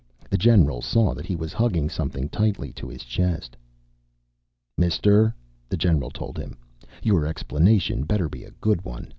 The 0.31 0.37
general 0.39 0.81
saw 0.81 1.13
that 1.13 1.27
he 1.27 1.35
was 1.35 1.53
hugging 1.53 1.87
something 1.87 2.27
tightly 2.29 2.73
to 2.73 2.87
his 2.89 3.03
chest. 3.03 3.55
"Mister," 4.75 5.31
the 5.69 5.77
general 5.77 6.09
told 6.09 6.39
him, 6.39 6.57
"your 7.03 7.27
explanation 7.27 8.05
better 8.05 8.27
be 8.27 8.43
a 8.43 8.49
good 8.49 8.83
one. 8.83 9.09